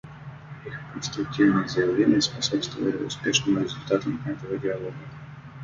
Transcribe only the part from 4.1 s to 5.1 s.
этого Диалога.